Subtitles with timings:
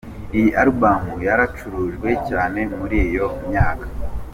[0.37, 3.87] Iyi album yaracurujwe cyane muri iyo myaka.